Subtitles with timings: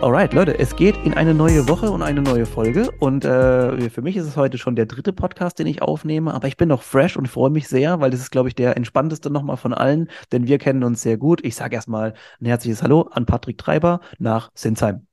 [0.00, 2.88] Alright, Leute, es geht in eine neue Woche und eine neue Folge.
[3.00, 6.32] Und äh, für mich ist es heute schon der dritte Podcast, den ich aufnehme.
[6.32, 8.76] Aber ich bin noch fresh und freue mich sehr, weil das ist, glaube ich, der
[8.76, 11.44] entspannteste nochmal von allen, denn wir kennen uns sehr gut.
[11.44, 15.04] Ich sage erstmal ein herzliches Hallo an Patrick Treiber nach Sinsheim.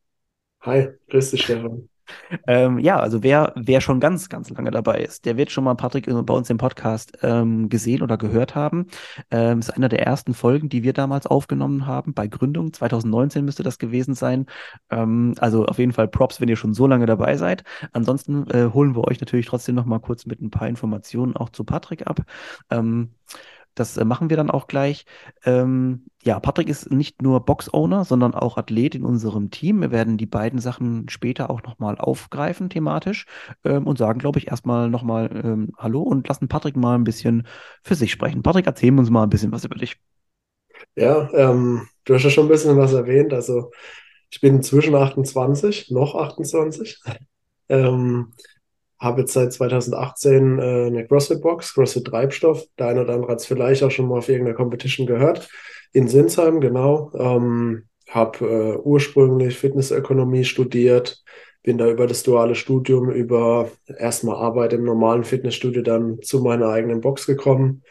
[0.61, 1.89] Hi, grüß dich, Stefan.
[2.47, 5.75] Ähm, ja, also wer, wer schon ganz, ganz lange dabei ist, der wird schon mal
[5.75, 8.87] Patrick bei uns im Podcast ähm, gesehen oder gehört haben.
[9.31, 12.73] Ähm, ist einer der ersten Folgen, die wir damals aufgenommen haben bei Gründung.
[12.73, 14.45] 2019 müsste das gewesen sein.
[14.89, 17.63] Ähm, also auf jeden Fall Props, wenn ihr schon so lange dabei seid.
[17.93, 21.49] Ansonsten äh, holen wir euch natürlich trotzdem noch mal kurz mit ein paar Informationen auch
[21.49, 22.21] zu Patrick ab.
[23.75, 25.05] Das äh, machen wir dann auch gleich.
[25.43, 29.81] Ähm, ja, Patrick ist nicht nur Box-Owner, sondern auch Athlet in unserem Team.
[29.81, 33.25] Wir werden die beiden Sachen später auch nochmal aufgreifen thematisch
[33.63, 37.47] ähm, und sagen, glaube ich, erstmal nochmal ähm, Hallo und lassen Patrick mal ein bisschen
[37.83, 38.41] für sich sprechen.
[38.41, 39.97] Patrick, erzähl uns mal ein bisschen was über dich.
[40.95, 43.33] Ja, ähm, du hast ja schon ein bisschen was erwähnt.
[43.33, 43.71] Also
[44.31, 47.01] ich bin inzwischen 28, noch 28.
[47.67, 48.31] Ähm,
[48.99, 52.65] habe jetzt seit 2018 äh, eine CrossFit-Box, CrossFit Treibstoff.
[52.79, 55.49] Der eine oder andere hat es vielleicht auch schon mal auf irgendeiner Competition gehört.
[55.93, 57.11] In Sinsheim, genau.
[57.17, 61.23] Ähm, habe äh, ursprünglich Fitnessökonomie studiert,
[61.63, 66.69] bin da über das duale Studium, über erstmal Arbeit im normalen Fitnessstudio dann zu meiner
[66.69, 67.83] eigenen Box gekommen.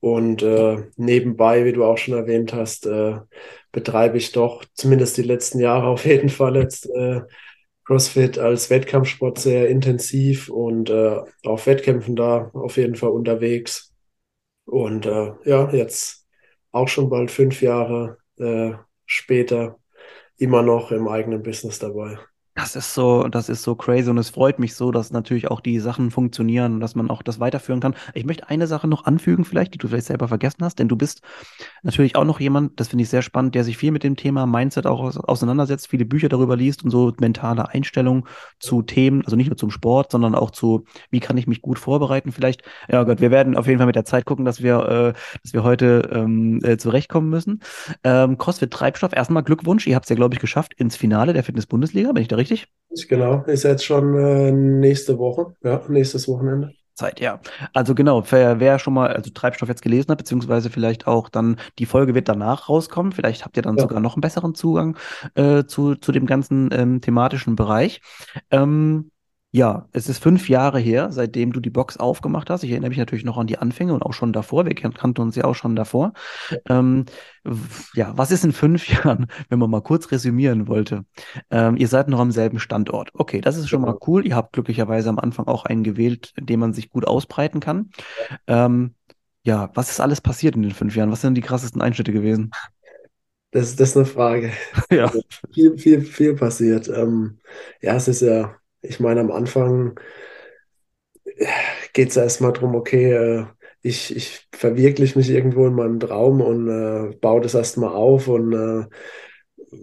[0.00, 3.20] Und äh, nebenbei, wie du auch schon erwähnt hast, äh,
[3.70, 7.22] betreibe ich doch zumindest die letzten Jahre auf jeden Fall jetzt äh,
[7.84, 13.92] CrossFit als Wettkampfsport sehr intensiv und äh, auf Wettkämpfen da auf jeden Fall unterwegs.
[14.64, 16.26] Und äh, ja, jetzt
[16.70, 18.72] auch schon bald fünf Jahre äh,
[19.06, 19.78] später
[20.36, 22.18] immer noch im eigenen Business dabei.
[22.54, 25.60] Das ist so, das ist so crazy und es freut mich so, dass natürlich auch
[25.60, 27.94] die Sachen funktionieren und dass man auch das weiterführen kann.
[28.12, 30.94] Ich möchte eine Sache noch anfügen, vielleicht, die du vielleicht selber vergessen hast, denn du
[30.94, 31.22] bist
[31.82, 34.44] natürlich auch noch jemand, das finde ich sehr spannend, der sich viel mit dem Thema
[34.44, 39.48] Mindset auch auseinandersetzt, viele Bücher darüber liest und so mentale Einstellung zu Themen, also nicht
[39.48, 42.64] nur zum Sport, sondern auch zu, wie kann ich mich gut vorbereiten vielleicht.
[42.90, 45.54] Ja Gott, wir werden auf jeden Fall mit der Zeit gucken, dass wir, äh, dass
[45.54, 47.62] wir heute ähm, äh, zurechtkommen müssen.
[48.04, 51.44] Ähm, CrossFit Treibstoff, erstmal Glückwunsch, ihr habt es ja, glaube ich, geschafft ins Finale der
[51.44, 52.68] Fitness-Bundesliga, bin ich da richtig?
[53.08, 56.72] Genau, ist jetzt schon äh, nächste Woche, ja, nächstes Wochenende.
[56.94, 57.40] Zeit, ja.
[57.72, 61.56] Also genau, wer, wer, schon mal also Treibstoff jetzt gelesen hat, beziehungsweise vielleicht auch dann,
[61.78, 63.82] die Folge wird danach rauskommen, vielleicht habt ihr dann ja.
[63.82, 64.98] sogar noch einen besseren Zugang
[65.34, 68.02] äh, zu, zu dem ganzen ähm, thematischen Bereich.
[68.50, 69.11] Ähm,
[69.54, 72.64] ja, es ist fünf Jahre her, seitdem du die Box aufgemacht hast.
[72.64, 74.64] Ich erinnere mich natürlich noch an die Anfänge und auch schon davor.
[74.64, 76.14] Wir kannten uns ja auch schon davor.
[76.50, 77.04] Ja, ähm,
[77.92, 81.04] ja was ist in fünf Jahren, wenn man mal kurz resümieren wollte?
[81.50, 83.10] Ähm, ihr seid noch am selben Standort.
[83.12, 83.92] Okay, das ist schon genau.
[83.92, 84.26] mal cool.
[84.26, 87.90] Ihr habt glücklicherweise am Anfang auch einen gewählt, in dem man sich gut ausbreiten kann.
[88.48, 88.64] Ja.
[88.64, 88.94] Ähm,
[89.44, 91.10] ja, was ist alles passiert in den fünf Jahren?
[91.10, 92.52] Was sind die krassesten Einschnitte gewesen?
[93.50, 94.50] Das, das ist eine Frage.
[94.90, 95.04] ja.
[95.04, 95.20] Also
[95.52, 96.88] viel, viel, viel passiert.
[96.88, 97.38] Ähm,
[97.82, 99.98] ja, es ist ja ich meine, am Anfang
[101.92, 103.46] geht es erstmal darum, okay, äh,
[103.82, 108.52] ich, ich verwirkliche mich irgendwo in meinem Traum und äh, baue das erstmal auf und
[108.52, 108.86] äh,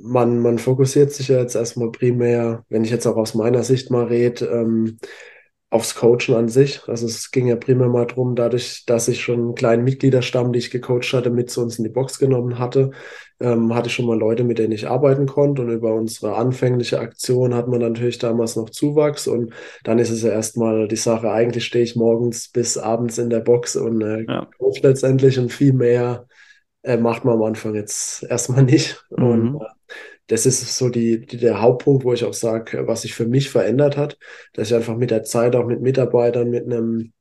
[0.01, 3.89] man, man fokussiert sich ja jetzt erstmal primär, wenn ich jetzt auch aus meiner Sicht
[3.91, 4.99] mal rede, ähm,
[5.71, 6.81] aufs Coachen an sich.
[6.87, 10.59] Also es ging ja primär mal darum, dadurch, dass ich schon einen kleinen Mitgliederstamm, die
[10.59, 12.91] ich gecoacht hatte, mit zu uns in die Box genommen hatte,
[13.39, 15.61] ähm, hatte ich schon mal Leute, mit denen ich arbeiten konnte.
[15.61, 19.27] Und über unsere anfängliche Aktion hat man natürlich damals noch Zuwachs.
[19.27, 19.53] Und
[19.83, 23.41] dann ist es ja erstmal die Sache, eigentlich stehe ich morgens bis abends in der
[23.41, 24.47] Box und äh, ja.
[24.57, 26.25] coach letztendlich und viel mehr
[26.81, 29.05] äh, macht man am Anfang jetzt erstmal nicht.
[29.15, 29.23] Mhm.
[29.23, 29.65] Und äh,
[30.29, 33.49] das ist so die, die, der Hauptpunkt, wo ich auch sage, was sich für mich
[33.49, 34.17] verändert hat,
[34.53, 37.13] dass ich einfach mit der Zeit auch mit Mitarbeitern, mit einem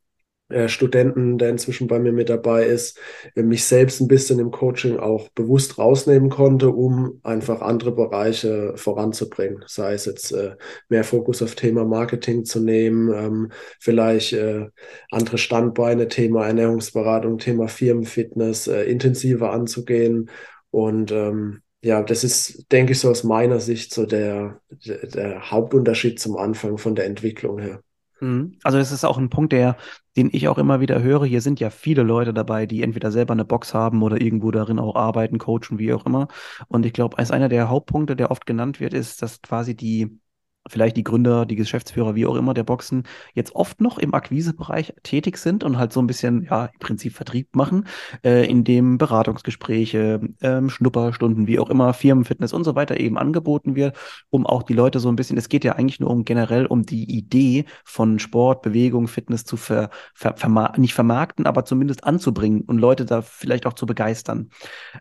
[0.51, 2.99] äh, Studenten, der inzwischen bei mir mit dabei ist,
[3.35, 8.73] äh, mich selbst ein bisschen im Coaching auch bewusst rausnehmen konnte, um einfach andere Bereiche
[8.77, 9.65] voranzubringen.
[9.67, 10.57] Sei es jetzt äh,
[10.89, 14.69] mehr Fokus auf Thema Marketing zu nehmen, ähm, vielleicht äh,
[15.11, 20.31] andere Standbeine, Thema Ernährungsberatung, Thema Firmenfitness äh, intensiver anzugehen
[20.71, 25.51] und ähm, ja, das ist, denke ich, so aus meiner Sicht so der, der, der
[25.51, 27.81] Hauptunterschied zum Anfang von der Entwicklung her.
[28.21, 28.59] Mhm.
[28.65, 29.77] Also das ist auch ein Punkt, der,
[30.17, 31.25] den ich auch immer wieder höre.
[31.25, 34.79] Hier sind ja viele Leute dabei, die entweder selber eine Box haben oder irgendwo darin
[34.79, 36.29] auch arbeiten, coachen, wie auch immer.
[36.67, 40.19] Und ich glaube, als einer der Hauptpunkte, der oft genannt wird, ist, dass quasi die
[40.69, 43.05] vielleicht die Gründer, die Geschäftsführer, wie auch immer der Boxen,
[43.35, 47.15] jetzt oft noch im Akquisebereich tätig sind und halt so ein bisschen, ja, im Prinzip
[47.15, 47.87] Vertrieb machen,
[48.25, 53.75] äh, in dem Beratungsgespräche, ähm, Schnupperstunden, wie auch immer, Firmenfitness und so weiter eben angeboten
[53.75, 53.97] wird,
[54.31, 56.85] um auch die Leute so ein bisschen, es geht ja eigentlich nur um generell um
[56.85, 62.63] die Idee von Sport, Bewegung, Fitness zu ver, ver, verma nicht vermarkten, aber zumindest anzubringen
[62.63, 64.51] und Leute da vielleicht auch zu begeistern.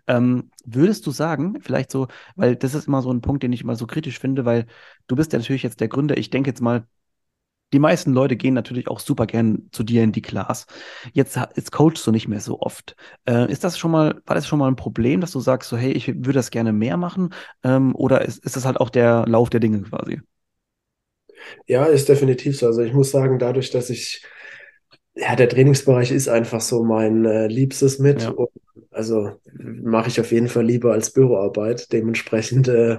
[0.08, 3.62] Ähm, würdest du sagen, vielleicht so, weil das ist immer so ein Punkt, den ich
[3.62, 4.68] immer so kritisch finde, weil
[5.08, 6.18] du bist ja natürlich jetzt der Gründer.
[6.18, 6.86] Ich denke jetzt mal,
[7.74, 10.68] die meisten Leute gehen natürlich auch super gern zu dir in die Class.
[11.12, 12.96] Jetzt, jetzt coachst du nicht mehr so oft.
[13.28, 15.76] Äh, ist das schon mal, war das schon mal ein Problem, dass du sagst, so,
[15.76, 17.34] hey, ich würde das gerne mehr machen?
[17.64, 20.22] Ähm, oder ist, ist das halt auch der Lauf der Dinge quasi?
[21.66, 22.68] Ja, ist definitiv so.
[22.68, 24.24] Also ich muss sagen, dadurch, dass ich,
[25.16, 28.22] ja, der Trainingsbereich ist einfach so mein äh, Liebstes mit.
[28.22, 28.30] Ja.
[28.30, 28.50] Und
[28.98, 31.94] also mache ich auf jeden Fall lieber als Büroarbeit.
[31.94, 32.98] Dementsprechend äh,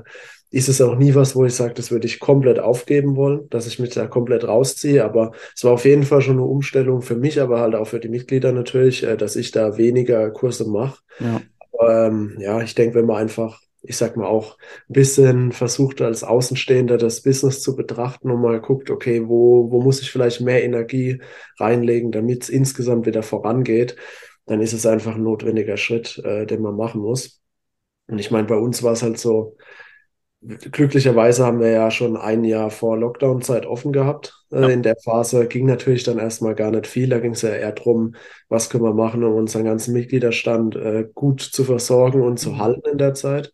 [0.51, 3.67] ist es auch nie was, wo ich sage, das würde ich komplett aufgeben wollen, dass
[3.67, 5.05] ich mich da komplett rausziehe.
[5.05, 8.01] Aber es war auf jeden Fall schon eine Umstellung für mich, aber halt auch für
[8.01, 11.01] die Mitglieder natürlich, äh, dass ich da weniger Kurse mache.
[11.21, 11.43] Ja.
[11.73, 14.57] Aber, ähm, ja, ich denke, wenn man einfach, ich sag mal auch
[14.89, 19.83] ein bisschen versucht als Außenstehender das Business zu betrachten und mal guckt, okay, wo, wo
[19.83, 21.21] muss ich vielleicht mehr Energie
[21.59, 23.97] reinlegen, damit es insgesamt wieder vorangeht,
[24.49, 27.43] dann ist es einfach ein notwendiger Schritt, äh, den man machen muss.
[28.09, 29.57] Und ich meine, bei uns war es halt so,
[30.41, 34.35] glücklicherweise haben wir ja schon ein Jahr vor Lockdown-Zeit offen gehabt.
[34.53, 34.69] Äh, Ja.
[34.73, 37.09] In der Phase ging natürlich dann erstmal gar nicht viel.
[37.09, 38.15] Da ging es ja eher darum,
[38.49, 42.59] was können wir machen, um unseren ganzen Mitgliederstand äh, gut zu versorgen und zu Mhm.
[42.59, 43.53] halten in der Zeit.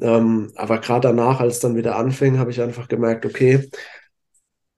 [0.00, 3.68] Ähm, aber gerade danach, als es dann wieder anfing, habe ich einfach gemerkt, okay,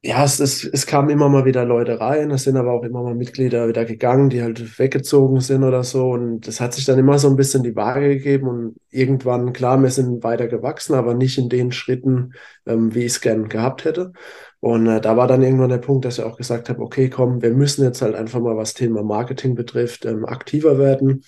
[0.02, 3.02] ja, es, es, es kamen immer mal wieder Leute rein, es sind aber auch immer
[3.02, 6.10] mal Mitglieder wieder gegangen, die halt weggezogen sind oder so.
[6.12, 8.48] Und das hat sich dann immer so ein bisschen die Waage gegeben.
[8.48, 12.32] Und irgendwann, klar, wir sind weiter gewachsen, aber nicht in den Schritten,
[12.66, 14.12] ähm, wie ich es gern gehabt hätte.
[14.60, 17.42] Und äh, da war dann irgendwann der Punkt, dass ich auch gesagt habe, okay, komm,
[17.42, 21.24] wir müssen jetzt halt einfach mal, was Thema Marketing betrifft, ähm, aktiver werden.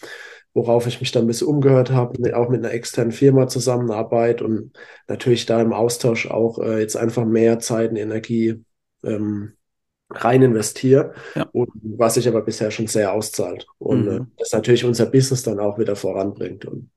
[0.54, 4.72] Worauf ich mich dann ein bisschen umgehört habe, auch mit einer externen Firma Zusammenarbeit und
[5.08, 8.62] natürlich da im Austausch auch äh, jetzt einfach mehr Zeit und Energie
[9.02, 9.54] ähm,
[10.10, 11.46] rein investiere Ja.
[11.52, 14.32] und was sich aber bisher schon sehr auszahlt und äh, Mhm.
[14.38, 16.66] das natürlich unser Business dann auch wieder voranbringt.
[16.66, 16.90] Und,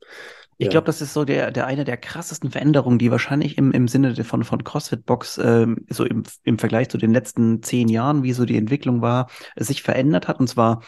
[0.57, 0.71] Ich ja.
[0.71, 4.15] glaube, das ist so der, der eine der krassesten Veränderungen, die wahrscheinlich im, im Sinne
[4.23, 8.33] von, von CrossFit Box, ähm, so im, im Vergleich zu den letzten zehn Jahren, wie
[8.33, 10.39] so die Entwicklung war, sich verändert hat.
[10.39, 10.81] Und zwar,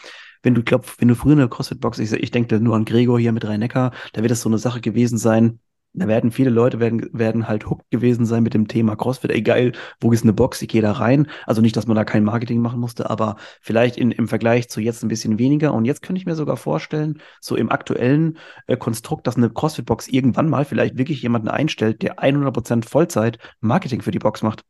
[0.48, 3.20] wenn du glaubst, wenn du früher eine CrossFit Box, ich, ich denke nur an Gregor
[3.20, 5.60] hier mit Rhein-Neckar, da wird es so eine Sache gewesen sein.
[5.92, 9.30] Da werden viele Leute werden, werden halt hooked gewesen sein mit dem Thema CrossFit.
[9.30, 10.62] Ey, geil, wo ist eine Box?
[10.62, 11.28] Ich gehe da rein.
[11.44, 14.80] Also nicht, dass man da kein Marketing machen musste, aber vielleicht in, im Vergleich zu
[14.80, 15.74] jetzt ein bisschen weniger.
[15.74, 20.08] Und jetzt könnte ich mir sogar vorstellen, so im aktuellen äh, Konstrukt, dass eine CrossFit-Box
[20.08, 24.64] irgendwann mal vielleicht wirklich jemanden einstellt, der 100% Vollzeit Marketing für die Box macht.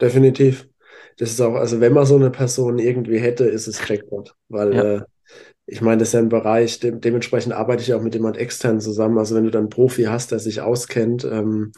[0.00, 0.66] Definitiv.
[1.18, 4.74] Das ist auch, also wenn man so eine Person irgendwie hätte, ist es Jackpot, weil
[4.74, 4.94] Ja.
[4.96, 5.00] äh,
[5.66, 8.80] ich meine, das ist ja ein Bereich, de dementsprechend arbeite ich auch mit jemand extern
[8.80, 9.18] zusammen.
[9.18, 11.72] Also wenn du dann einen Profi hast, der sich auskennt, ähm,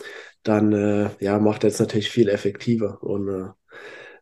[0.45, 3.49] dann äh, ja, macht er jetzt natürlich viel effektiver und äh,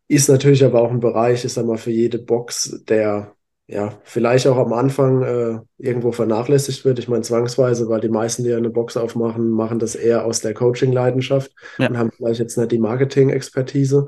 [0.08, 3.34] ist natürlich aber auch ein Bereich, ich sag mal, für jede Box, der
[3.66, 6.98] ja vielleicht auch am Anfang äh, irgendwo vernachlässigt wird.
[6.98, 10.54] Ich meine, zwangsweise, weil die meisten, die eine Box aufmachen, machen das eher aus der
[10.54, 11.88] Coaching-Leidenschaft Ja.
[11.88, 14.06] und haben vielleicht jetzt nicht die Marketing-Expertise.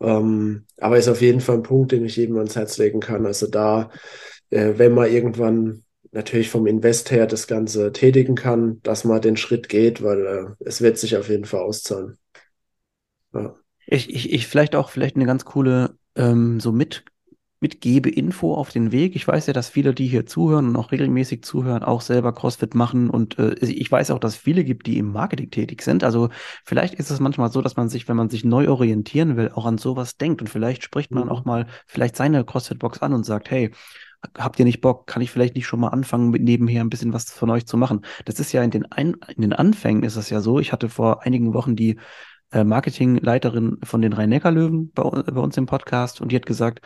[0.00, 3.26] Ähm, aber ist auf jeden Fall ein Punkt, den ich jedem ans Herz legen kann.
[3.26, 3.90] Also da,
[4.50, 9.36] äh, wenn man irgendwann natürlich vom Invest her das Ganze tätigen kann, dass man den
[9.36, 12.18] Schritt geht, weil äh, es wird sich auf jeden Fall auszahlen.
[13.32, 13.54] Ja.
[13.86, 17.04] Ich, ich, ich vielleicht auch vielleicht eine ganz coole ähm, so mit
[17.60, 19.14] mitgebe Info auf den Weg.
[19.16, 22.74] Ich weiß ja, dass viele, die hier zuhören und auch regelmäßig zuhören, auch selber CrossFit
[22.74, 26.02] machen und äh, ich weiß auch, dass es viele gibt, die im Marketing tätig sind.
[26.04, 26.30] Also
[26.64, 29.66] vielleicht ist es manchmal so, dass man sich, wenn man sich neu orientieren will, auch
[29.66, 31.30] an sowas denkt und vielleicht spricht man Mhm.
[31.30, 33.70] auch mal vielleicht seine CrossFit-Box an und sagt, hey,
[34.38, 35.06] habt ihr nicht Bock?
[35.06, 37.76] Kann ich vielleicht nicht schon mal anfangen, mit nebenher ein bisschen was von euch zu
[37.76, 38.02] machen?
[38.24, 40.60] Das ist ja in den, Ein in den Anfängen ist es ja so.
[40.60, 41.98] Ich hatte vor einigen Wochen die
[42.52, 46.80] äh, Marketingleiterin von den Rhein-Neckar-Löwen bei, bei uns im Podcast und die hat gesagt,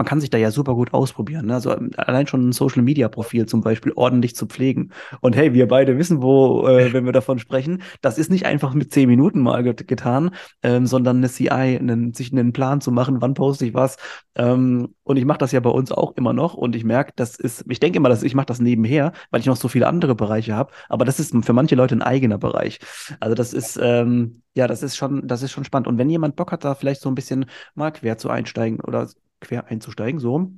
[0.00, 1.44] man kann sich da ja super gut ausprobieren.
[1.44, 1.52] Ne?
[1.52, 4.92] Also ähm, allein schon ein Social-Media-Profil zum Beispiel ordentlich zu pflegen.
[5.20, 8.72] Und hey, wir beide wissen, wo, äh, wenn wir davon sprechen, das ist nicht einfach
[8.72, 10.30] mit zehn Minuten mal get getan,
[10.62, 13.98] ähm, sondern eine CI, einen, sich einen Plan zu machen, wann poste ich was.
[14.36, 17.38] Ähm, und ich mache das ja bei uns auch immer noch und ich merke, das
[17.38, 20.14] ist, ich denke immer, dass ich mache das nebenher, weil ich noch so viele andere
[20.14, 22.78] Bereiche habe, aber das ist für manche Leute ein eigener Bereich.
[23.18, 25.88] Also das ist, ähm, ja, das ist schon, das ist schon spannend.
[25.88, 29.08] Und wenn jemand Bock hat, da vielleicht so ein bisschen mal quer zu einsteigen oder
[29.40, 30.52] quer einzusteigen, so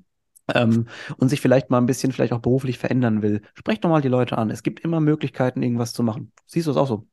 [0.55, 0.87] ähm,
[1.19, 4.09] und sich vielleicht mal ein bisschen vielleicht auch beruflich verändern will, sprecht doch mal die
[4.09, 4.51] Leute an.
[4.51, 6.33] Es gibt immer Möglichkeiten, irgendwas zu machen.
[6.47, 7.07] Siehst du es auch so?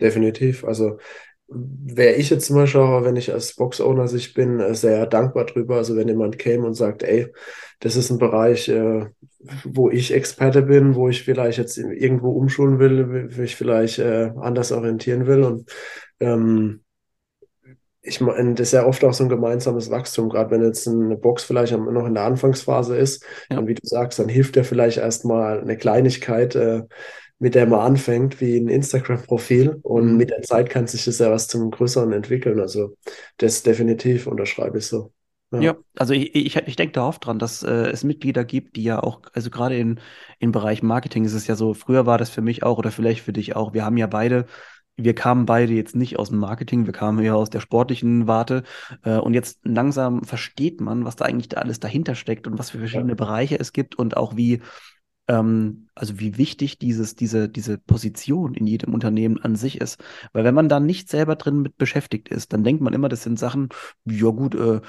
[0.00, 0.64] Definitiv.
[0.64, 0.98] Also
[1.48, 5.76] wäre ich jetzt zum Beispiel wenn ich als Box-Owner sich bin, äh, sehr dankbar drüber.
[5.76, 7.32] Also wenn jemand käme und sagt, ey,
[7.80, 9.06] das ist ein Bereich, äh,
[9.64, 14.30] wo ich Experte bin, wo ich vielleicht jetzt irgendwo umschulen will, wo ich vielleicht äh,
[14.36, 15.42] anders orientieren will.
[15.42, 15.70] Und
[16.20, 16.82] ähm,
[18.00, 21.16] ich meine, das ist ja oft auch so ein gemeinsames Wachstum, gerade wenn jetzt eine
[21.16, 23.24] Box vielleicht noch in der Anfangsphase ist.
[23.50, 23.58] Ja.
[23.58, 26.82] Und wie du sagst, dann hilft ja vielleicht erstmal eine Kleinigkeit, äh,
[27.40, 29.78] mit der man anfängt, wie ein Instagram-Profil.
[29.82, 30.16] Und mhm.
[30.16, 32.60] mit der Zeit kann sich das ja was zum Größeren entwickeln.
[32.60, 32.96] Also
[33.36, 35.12] das definitiv unterschreibe ich so.
[35.50, 35.60] Ja.
[35.60, 38.82] ja, also ich, ich, ich denke da oft dran, dass äh, es Mitglieder gibt, die
[38.82, 39.98] ja auch, also gerade in,
[40.38, 43.22] im Bereich Marketing ist es ja so, früher war das für mich auch oder vielleicht
[43.22, 44.44] für dich auch, wir haben ja beide
[44.98, 48.64] wir kamen beide jetzt nicht aus dem Marketing, wir kamen ja aus der sportlichen Warte.
[49.04, 52.70] Äh, und jetzt langsam versteht man, was da eigentlich da alles dahinter steckt und was
[52.70, 53.14] für verschiedene ja.
[53.14, 54.60] Bereiche es gibt und auch wie,
[55.28, 60.02] ähm, also wie wichtig dieses, diese, diese Position in jedem Unternehmen an sich ist.
[60.32, 63.22] Weil wenn man da nicht selber drin mit beschäftigt ist, dann denkt man immer, das
[63.22, 63.68] sind Sachen,
[64.04, 64.80] ja gut, äh,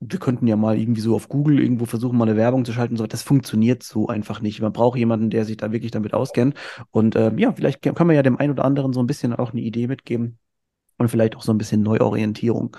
[0.00, 2.96] wir könnten ja mal irgendwie so auf Google irgendwo versuchen, mal eine Werbung zu schalten.
[2.96, 4.60] So, das funktioniert so einfach nicht.
[4.60, 6.54] Man braucht jemanden, der sich da wirklich damit auskennt.
[6.90, 9.52] Und äh, ja, vielleicht können wir ja dem einen oder anderen so ein bisschen auch
[9.52, 10.38] eine Idee mitgeben,
[11.00, 12.76] und vielleicht auch so ein bisschen Neuorientierung.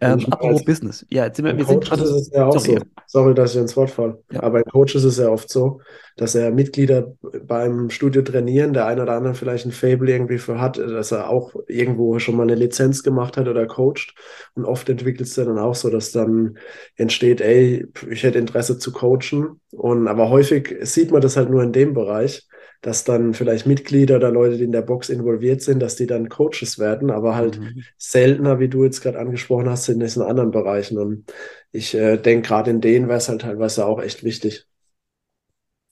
[0.00, 1.04] Ähm, apropos Business.
[1.10, 2.04] Ja, jetzt sind wir, wir sind gerade.
[2.04, 2.78] Ist es ja auch sorry.
[2.78, 2.84] so.
[3.08, 4.22] Sorry, dass ich ins Wort falle.
[4.30, 4.44] Ja.
[4.44, 5.80] Aber bei Coach ist es ja oft so,
[6.16, 7.12] dass er Mitglieder
[7.44, 11.28] beim Studio trainieren, der eine oder andere vielleicht ein Fable irgendwie für hat, dass er
[11.28, 14.14] auch irgendwo schon mal eine Lizenz gemacht hat oder coacht.
[14.54, 16.58] Und oft entwickelt es dann auch so, dass dann
[16.94, 19.60] entsteht, ey, ich hätte Interesse zu coachen.
[19.72, 22.46] Und aber häufig sieht man das halt nur in dem Bereich
[22.82, 26.28] dass dann vielleicht Mitglieder oder Leute, die in der Box involviert sind, dass die dann
[26.28, 27.82] Coaches werden, aber halt mhm.
[27.96, 30.98] seltener, wie du jetzt gerade angesprochen hast, in diesen anderen Bereichen.
[30.98, 31.24] Und
[31.72, 34.66] ich äh, denke, gerade in denen wäre es halt teilweise auch echt wichtig.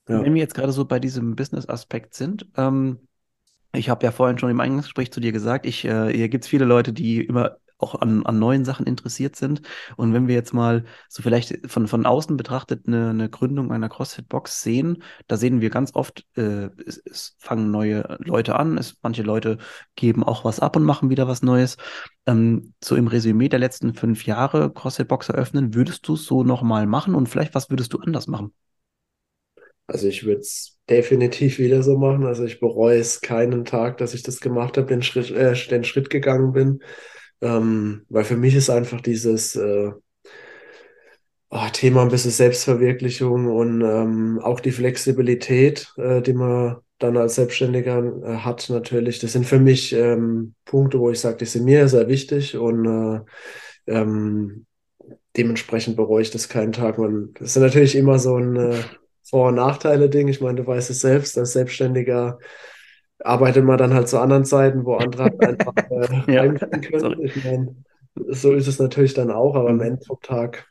[0.09, 0.23] Ja.
[0.23, 2.99] Wenn wir jetzt gerade so bei diesem Business-Aspekt sind, ähm,
[3.73, 6.49] ich habe ja vorhin schon im Eingangsgespräch zu dir gesagt, ich, äh, hier gibt es
[6.49, 9.63] viele Leute, die immer auch an, an neuen Sachen interessiert sind.
[9.97, 13.89] Und wenn wir jetzt mal so vielleicht von, von außen betrachtet eine, eine Gründung einer
[13.89, 18.97] CrossFit-Box sehen, da sehen wir ganz oft, äh, es, es fangen neue Leute an, es,
[19.03, 19.59] manche Leute
[19.97, 21.77] geben auch was ab und machen wieder was Neues.
[22.27, 26.87] Ähm, so im Resümee der letzten fünf Jahre CrossFit-Box eröffnen, würdest du es so nochmal
[26.87, 28.53] machen und vielleicht was würdest du anders machen?
[29.87, 32.25] Also ich würde es definitiv wieder so machen.
[32.25, 36.11] Also ich bereue es keinen Tag, dass ich das gemacht habe, den äh, den Schritt
[36.11, 36.81] gegangen bin.
[37.41, 39.93] Ähm, weil für mich ist einfach dieses äh,
[41.51, 47.37] oh, Thema ein bisschen Selbstverwirklichung und ähm, auch die Flexibilität, äh, die man dann als
[47.37, 49.19] Selbstständiger äh, hat, natürlich.
[49.19, 52.87] Das sind für mich ähm, Punkte, wo ich sage, die sind mir sehr wichtig und
[52.87, 53.21] äh,
[53.87, 54.67] ähm,
[55.37, 56.99] dementsprechend bereue ich das keinen Tag.
[56.99, 58.83] Man, das ist natürlich immer so ein äh,
[59.23, 60.29] Vor- und Nachteile-Ding.
[60.29, 62.39] Ich meine, du weißt es selbst, als Selbstständiger
[63.21, 67.21] arbeitet man dann halt zu anderen Zeiten, wo andere halt einfach äh, ja, können.
[67.23, 67.77] Ich meine,
[68.29, 69.83] so ist es natürlich dann auch, aber am mhm.
[69.83, 70.67] Ende vom Tag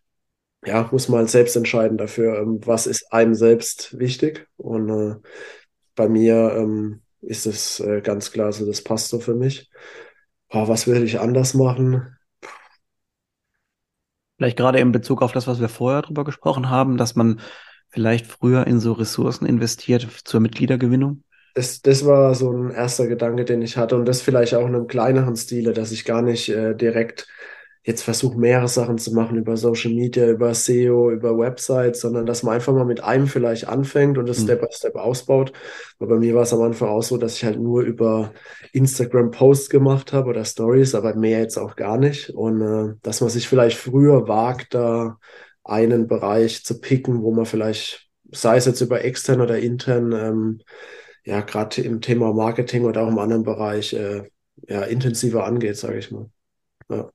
[0.66, 4.48] ja, muss man halt selbst entscheiden dafür, ähm, was ist einem selbst wichtig.
[4.58, 5.16] Und äh,
[5.96, 9.70] bei mir ähm, ist es äh, ganz klar so, das passt so für mich.
[10.50, 12.18] Oh, was würde ich anders machen?
[14.38, 17.40] Vielleicht gerade in Bezug auf das, was wir vorher drüber gesprochen haben, dass man
[17.90, 21.24] vielleicht früher in so Ressourcen investiert zur Mitgliedergewinnung?
[21.54, 23.96] Das, das war so ein erster Gedanke, den ich hatte.
[23.96, 27.28] Und das vielleicht auch in einem kleineren Stile, dass ich gar nicht äh, direkt
[27.86, 32.42] jetzt versuche, mehrere Sachen zu machen über Social Media, über SEO, über Websites, sondern dass
[32.42, 34.44] man einfach mal mit einem vielleicht anfängt und das mhm.
[34.44, 35.52] Step by Step ausbaut.
[36.00, 38.32] Aber bei mir war es am Anfang auch so, dass ich halt nur über
[38.72, 42.30] Instagram Posts gemacht habe oder Stories, aber mehr jetzt auch gar nicht.
[42.30, 45.18] Und äh, dass man sich vielleicht früher wagt, da
[45.66, 50.62] einen Bereich zu picken, wo man vielleicht, sei es jetzt über extern oder intern, ähm,
[51.26, 54.24] ja, gerade im Thema Marketing oder auch im anderen Bereich äh,
[54.68, 56.30] ja, intensiver angeht, sage ich mal.
[56.90, 57.10] Ja.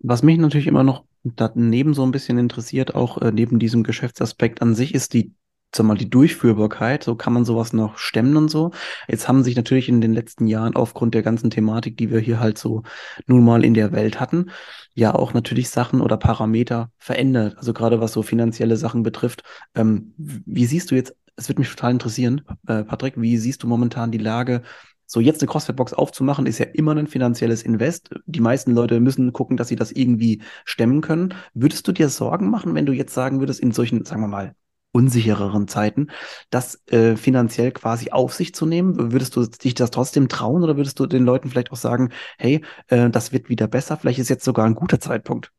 [0.00, 4.62] Was mich natürlich immer noch daneben so ein bisschen interessiert, auch äh, neben diesem Geschäftsaspekt
[4.62, 5.32] an sich, ist die
[5.74, 8.70] sag mal, die Durchführbarkeit, so kann man sowas noch stemmen und so.
[9.06, 12.40] Jetzt haben sich natürlich in den letzten Jahren aufgrund der ganzen Thematik, die wir hier
[12.40, 12.84] halt so
[13.26, 14.50] nun mal in der Welt hatten,
[14.94, 17.58] ja auch natürlich Sachen oder Parameter verändert.
[17.58, 19.42] Also gerade was so finanzielle Sachen betrifft.
[19.74, 23.66] Ähm, wie siehst du jetzt, es würde mich total interessieren, äh, Patrick, wie siehst du
[23.66, 24.62] momentan die Lage
[25.10, 28.10] so, jetzt eine CrossFit-Box aufzumachen, ist ja immer ein finanzielles Invest.
[28.26, 31.32] Die meisten Leute müssen gucken, dass sie das irgendwie stemmen können.
[31.54, 34.54] Würdest du dir Sorgen machen, wenn du jetzt sagen würdest, in solchen, sagen wir mal,
[34.92, 36.08] unsichereren Zeiten,
[36.50, 39.12] das äh, finanziell quasi auf sich zu nehmen?
[39.12, 42.62] Würdest du dich das trotzdem trauen oder würdest du den Leuten vielleicht auch sagen, hey,
[42.88, 45.52] äh, das wird wieder besser, vielleicht ist jetzt sogar ein guter Zeitpunkt?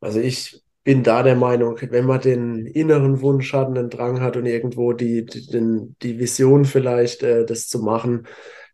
[0.00, 4.38] Also ich bin da der Meinung, wenn man den inneren Wunsch hat, einen Drang hat
[4.38, 8.26] und irgendwo die, die, die Vision vielleicht, äh, das zu machen,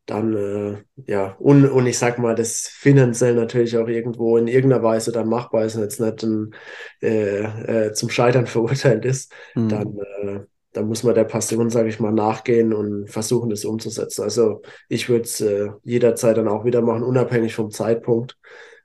[0.07, 0.77] dann, äh,
[1.11, 5.29] ja, und, und ich sag mal, das finanziell natürlich auch irgendwo in irgendeiner Weise dann
[5.29, 6.55] machbar ist und jetzt nicht ein,
[7.03, 9.69] äh, äh, zum Scheitern verurteilt ist, mhm.
[9.71, 10.41] dann, äh,
[10.73, 14.23] dann muss man der Passion, sage ich mal, nachgehen und versuchen, das umzusetzen.
[14.23, 18.39] Also ich würde es äh, jederzeit dann auch wieder machen, unabhängig vom Zeitpunkt.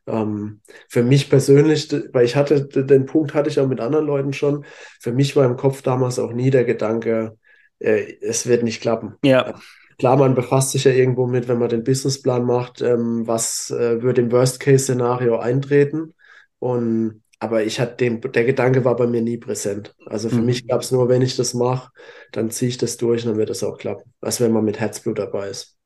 [0.07, 4.33] Ähm, für mich persönlich, weil ich hatte, den Punkt hatte ich auch mit anderen Leuten
[4.33, 4.65] schon,
[4.99, 7.37] für mich war im Kopf damals auch nie der Gedanke,
[7.79, 9.15] äh, es wird nicht klappen.
[9.23, 9.53] Ja.
[9.97, 14.01] Klar, man befasst sich ja irgendwo mit, wenn man den Businessplan macht, ähm, was äh,
[14.01, 16.13] wird im Worst-Case-Szenario eintreten.
[16.59, 19.95] Und aber ich hatte den, der Gedanke war bei mir nie präsent.
[20.05, 20.45] Also für mhm.
[20.45, 21.91] mich gab es nur, wenn ich das mache,
[22.33, 24.13] dann ziehe ich das durch und dann wird das auch klappen.
[24.19, 25.77] Was wenn man mit Herzblut dabei ist.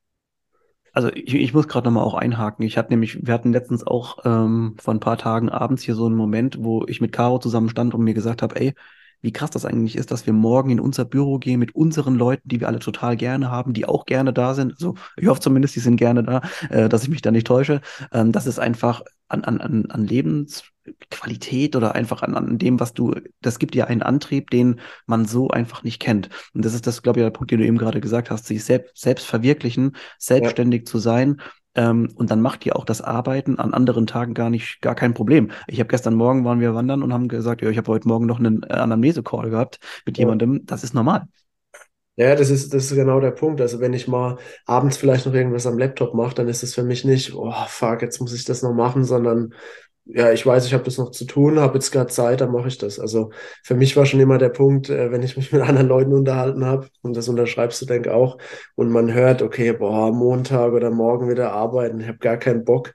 [0.93, 2.65] Also ich, ich muss gerade nochmal auch einhaken.
[2.65, 6.05] Ich hatte nämlich, wir hatten letztens auch ähm, vor ein paar Tagen abends hier so
[6.05, 8.73] einen Moment, wo ich mit Caro zusammen stand und mir gesagt habe, ey,
[9.23, 12.47] wie krass das eigentlich ist, dass wir morgen in unser Büro gehen mit unseren Leuten,
[12.47, 14.73] die wir alle total gerne haben, die auch gerne da sind.
[14.73, 17.81] Also ich hoffe zumindest, die sind gerne da, äh, dass ich mich da nicht täusche.
[18.11, 22.93] Ähm, das ist einfach an, an, an, an Lebensqualität oder einfach an, an dem, was
[22.93, 26.29] du, das gibt dir einen Antrieb, den man so einfach nicht kennt.
[26.53, 28.63] Und das ist das, glaube ich, der Punkt, den du eben gerade gesagt hast, sich
[28.63, 30.85] selbst, selbst verwirklichen, selbstständig ja.
[30.85, 31.41] zu sein
[31.75, 35.13] ähm, und dann macht ihr auch das Arbeiten an anderen Tagen gar nicht, gar kein
[35.13, 35.51] Problem.
[35.67, 38.25] Ich habe gestern Morgen waren wir wandern und haben gesagt, ja, ich habe heute Morgen
[38.25, 40.23] noch einen äh, Anamnese-Call gehabt mit ja.
[40.23, 40.65] jemandem.
[40.65, 41.27] Das ist normal.
[42.15, 43.59] Ja, das ist, das ist genau der Punkt.
[43.59, 46.83] Also wenn ich mal abends vielleicht noch irgendwas am Laptop mache, dann ist es für
[46.83, 49.53] mich nicht, oh fuck, jetzt muss ich das noch machen, sondern
[50.05, 52.67] ja, ich weiß, ich habe das noch zu tun, habe jetzt gerade Zeit, dann mache
[52.67, 52.99] ich das.
[52.99, 53.31] Also
[53.63, 56.65] für mich war schon immer der Punkt, äh, wenn ich mich mit anderen Leuten unterhalten
[56.65, 58.37] habe, und das unterschreibst du, denk auch,
[58.75, 62.93] und man hört, okay, boah, Montag oder morgen wieder arbeiten, ich habe gar keinen Bock.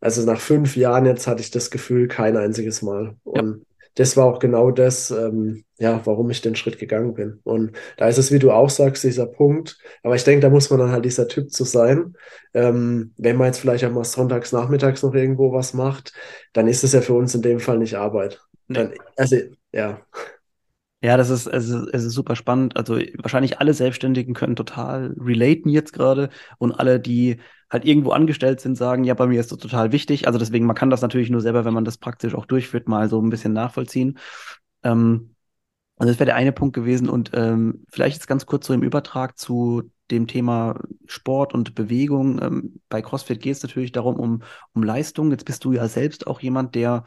[0.00, 3.16] Also nach fünf Jahren jetzt hatte ich das Gefühl kein einziges Mal.
[3.24, 7.40] Und das war auch genau das, ähm, ja, warum ich den Schritt gegangen bin.
[7.44, 9.78] Und da ist es, wie du auch sagst, dieser Punkt.
[10.02, 12.14] Aber ich denke, da muss man dann halt dieser Typ zu sein.
[12.54, 16.12] Ähm, wenn man jetzt vielleicht auch mal sonntags nachmittags noch irgendwo was macht,
[16.52, 18.40] dann ist es ja für uns in dem Fall nicht Arbeit.
[18.68, 19.36] Dann, also,
[19.72, 20.00] ja.
[21.02, 22.76] Ja, das ist, es ist, es ist super spannend.
[22.76, 27.38] Also wahrscheinlich alle Selbstständigen können total relaten jetzt gerade und alle, die
[27.70, 30.26] halt irgendwo angestellt sind, sagen, ja, bei mir ist das total wichtig.
[30.26, 33.08] Also deswegen, man kann das natürlich nur selber, wenn man das praktisch auch durchführt, mal
[33.08, 34.18] so ein bisschen nachvollziehen.
[34.82, 35.34] Ähm,
[35.96, 38.82] also das wäre der eine Punkt gewesen und ähm, vielleicht jetzt ganz kurz so im
[38.82, 42.40] Übertrag zu dem Thema Sport und Bewegung.
[42.42, 44.42] Ähm, bei CrossFit geht es natürlich darum, um,
[44.74, 45.30] um Leistung.
[45.30, 47.04] Jetzt bist du ja selbst auch jemand, der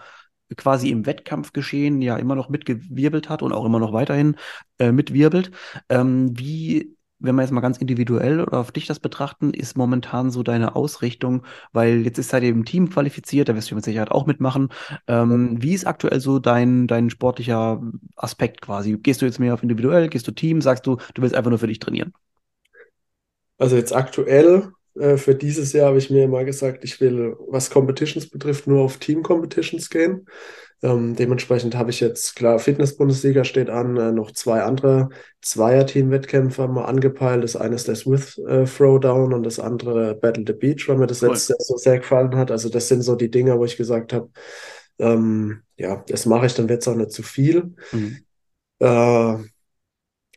[0.58, 4.36] quasi im Wettkampfgeschehen ja immer noch mitgewirbelt hat und auch immer noch weiterhin
[4.80, 5.52] äh, mitwirbelt.
[5.90, 10.32] Ähm, wie wenn wir jetzt mal ganz individuell oder auf dich das betrachten, ist momentan
[10.32, 14.12] so deine Ausrichtung, weil jetzt ist halt eben Team qualifiziert, da wirst du mit Sicherheit
[14.12, 14.70] auch mitmachen.
[15.08, 17.82] Ähm, wie ist aktuell so dein, dein sportlicher
[18.16, 18.98] Aspekt quasi?
[18.98, 21.60] Gehst du jetzt mehr auf individuell, gehst du Team, sagst du, du willst einfach nur
[21.60, 22.14] für dich trainieren?
[23.58, 27.70] Also jetzt aktuell äh, für dieses Jahr habe ich mir immer gesagt, ich will, was
[27.70, 30.28] Competitions betrifft, nur auf Team-Competitions gehen.
[30.82, 35.10] Ähm, dementsprechend habe ich jetzt, klar, Fitness-Bundesliga steht an, äh, noch zwei andere
[35.42, 37.44] Zweier-Team-Wettkämpfe wir angepeilt.
[37.44, 41.08] Das eine ist der Swift äh, Throwdown und das andere Battle the Beach, weil mir
[41.08, 41.30] das cool.
[41.30, 42.52] letzte so sehr gefallen hat.
[42.52, 44.30] Also das sind so die Dinge, wo ich gesagt habe,
[45.00, 47.74] ähm, ja, das mache ich, dann wird es auch nicht zu viel.
[47.92, 48.18] Mhm.
[48.80, 49.36] Äh,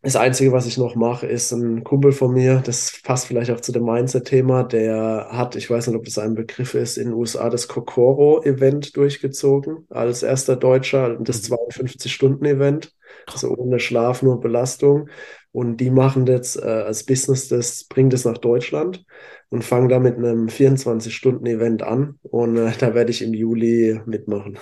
[0.03, 3.61] das Einzige, was ich noch mache, ist ein Kumpel von mir, das passt vielleicht auch
[3.61, 7.15] zu dem Mindset-Thema, der hat, ich weiß nicht, ob das ein Begriff ist, in den
[7.15, 13.33] USA das Kokoro-Event durchgezogen, als erster Deutscher, das 52-Stunden-Event, mhm.
[13.33, 15.09] also ohne Schlaf, nur Belastung.
[15.53, 19.05] Und die machen das äh, als Business, das bringt es nach Deutschland
[19.51, 22.19] und fangen da mit einem 24-Stunden-Event an.
[22.23, 24.59] Und äh, da werde ich im Juli mitmachen.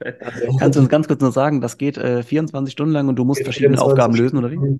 [0.00, 3.16] Also, Kannst du uns ganz kurz nur sagen, das geht äh, 24 Stunden lang und
[3.16, 4.78] du musst verschiedene Aufgaben lösen, oder wie?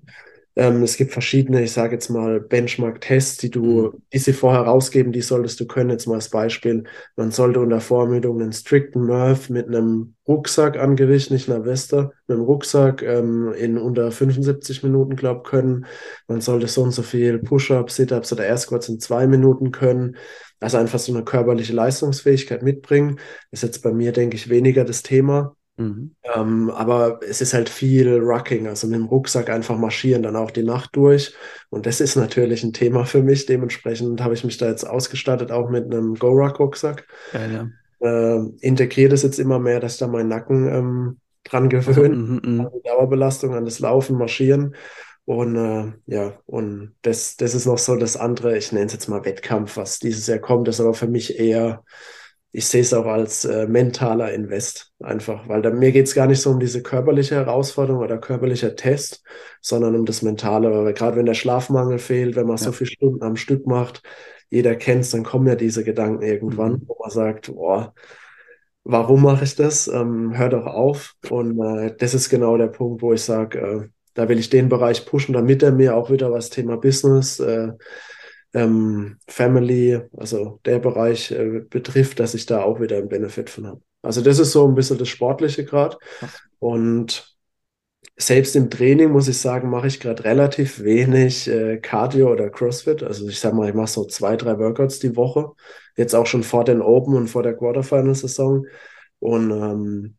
[0.57, 4.01] Ähm, es gibt verschiedene, ich sage jetzt mal, Benchmark-Tests, die du, mhm.
[4.11, 5.91] die sie vorher rausgeben, die solltest du können.
[5.91, 11.31] Jetzt mal als Beispiel, man sollte unter Vormüdung einen strikten Murph mit einem Rucksack angerichtet,
[11.31, 15.85] nicht einer Weste, mit einem Rucksack ähm, in unter 75 Minuten, glaube können.
[16.27, 20.17] Man sollte so und so viel Push-Ups, Sit-Ups oder Air Squats in zwei Minuten können.
[20.59, 23.19] Also einfach so eine körperliche Leistungsfähigkeit mitbringen.
[23.51, 25.55] Ist jetzt bei mir, denke ich, weniger das Thema.
[25.77, 26.15] Mhm.
[26.35, 30.49] Ähm, aber es ist halt viel Rucking, also mit dem Rucksack einfach marschieren, dann auch
[30.49, 31.35] die Nacht durch.
[31.69, 33.45] Und das ist natürlich ein Thema für mich.
[33.45, 37.07] Dementsprechend habe ich mich da jetzt ausgestattet, auch mit einem Go-Ruck-Rucksack.
[37.33, 38.37] Ja, ja.
[38.37, 42.71] äh, integriere das jetzt immer mehr, dass da mein Nacken ähm, dran gewöhnt, also, an
[42.73, 44.75] die Dauerbelastung, an das Laufen, Marschieren.
[45.27, 49.09] Und äh, ja, und das, das ist noch so das andere, ich nenne es jetzt
[49.09, 51.83] mal Wettkampf, was dieses Jahr kommt, das ist aber für mich eher,
[52.53, 56.27] ich sehe es auch als äh, mentaler Invest einfach, weil da, mir geht es gar
[56.27, 59.21] nicht so um diese körperliche Herausforderung oder körperlicher Test,
[59.59, 60.71] sondern um das Mentale.
[60.71, 62.63] Weil gerade wenn der Schlafmangel fehlt, wenn man ja.
[62.63, 64.03] so viele Stunden am Stück macht,
[64.49, 66.83] jeder kennt es, dann kommen ja diese Gedanken irgendwann, mhm.
[66.87, 67.93] wo man sagt, boah,
[68.85, 69.89] warum mache ich das?
[69.89, 71.15] Ähm, hör doch auf.
[71.29, 74.67] Und äh, das ist genau der Punkt, wo ich sage, äh, da will ich den
[74.67, 77.69] Bereich pushen, damit er mir auch wieder was Thema Business, äh,
[78.55, 83.67] ähm, Family, also der Bereich äh, betrifft, dass ich da auch wieder einen Benefit von
[83.67, 83.81] habe.
[84.01, 85.97] Also das ist so ein bisschen das Sportliche gerade.
[86.57, 87.37] Und
[88.15, 93.03] selbst im Training muss ich sagen, mache ich gerade relativ wenig äh, Cardio oder CrossFit.
[93.03, 95.51] Also ich sage mal, ich mache so zwei, drei Workouts die Woche.
[95.95, 98.65] Jetzt auch schon vor den Open und vor der Quarterfinal-Saison.
[99.19, 100.15] Und ähm,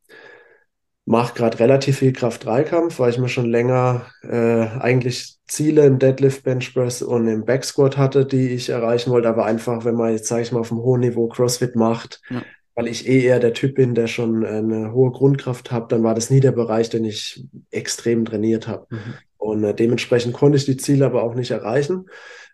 [1.08, 6.44] mache gerade relativ viel Kraft-3-Kampf, weil ich mir schon länger äh, eigentlich Ziele im Deadlift,
[6.44, 9.30] Bench Press und im Backsquat hatte, die ich erreichen wollte.
[9.30, 12.42] Aber einfach, wenn man jetzt, sage ich mal, auf einem hohen Niveau CrossFit macht, ja.
[12.74, 16.14] weil ich eh eher der Typ bin, der schon eine hohe Grundkraft hat, dann war
[16.14, 18.86] das nie der Bereich, den ich extrem trainiert habe.
[18.90, 19.14] Mhm.
[19.38, 22.04] Und äh, dementsprechend konnte ich die Ziele aber auch nicht erreichen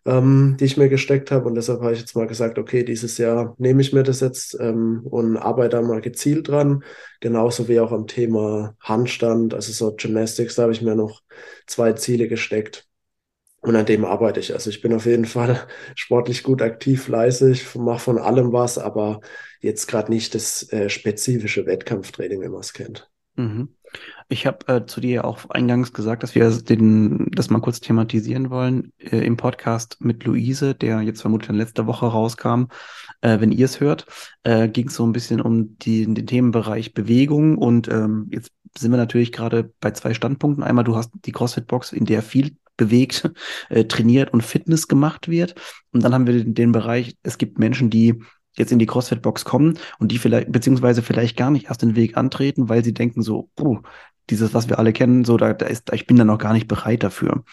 [0.06, 1.46] ähm, die ich mir gesteckt habe.
[1.46, 4.56] Und deshalb habe ich jetzt mal gesagt, okay, dieses Jahr nehme ich mir das jetzt
[4.60, 6.84] ähm, und arbeite da mal gezielt dran.
[7.20, 11.22] Genauso wie auch am Thema Handstand, also so Gymnastics, da habe ich mir noch
[11.66, 12.86] zwei Ziele gesteckt.
[13.60, 14.52] Und an dem arbeite ich.
[14.52, 19.20] Also ich bin auf jeden Fall sportlich gut aktiv, fleißig, mache von allem was, aber
[19.60, 23.08] jetzt gerade nicht das äh, spezifische Wettkampftraining, wenn man es kennt.
[23.36, 23.70] Mhm.
[24.28, 28.50] Ich habe äh, zu dir auch eingangs gesagt, dass wir den, das mal kurz thematisieren
[28.50, 32.64] wollen äh, im Podcast mit Luise, der jetzt vermutlich in letzter Woche rauskam.
[33.20, 34.06] Äh, wenn ihr es hört,
[34.44, 38.90] äh, ging es so ein bisschen um die, den Themenbereich Bewegung und ähm, jetzt sind
[38.90, 40.64] wir natürlich gerade bei zwei Standpunkten.
[40.64, 43.30] Einmal, du hast die CrossFit-Box, in der viel bewegt,
[43.68, 45.54] äh, trainiert und Fitness gemacht wird.
[45.92, 48.20] Und dann haben wir den, den Bereich, es gibt Menschen, die
[48.54, 52.16] jetzt in die CrossFit-Box kommen und die vielleicht, beziehungsweise vielleicht gar nicht erst den Weg
[52.16, 53.80] antreten, weil sie denken so, puh,
[54.30, 56.68] dieses, was wir alle kennen, so, da, da ist, ich bin da noch gar nicht
[56.68, 57.44] bereit dafür.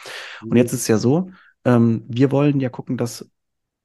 [0.42, 1.30] Und jetzt ist es ja so,
[1.66, 3.30] ähm, wir wollen ja gucken, dass